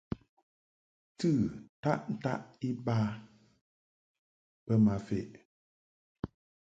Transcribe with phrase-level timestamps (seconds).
[1.17, 1.29] Tɨ
[1.79, 2.95] ntaʼ ntaʼ iba
[4.65, 5.29] bə ma feʼ.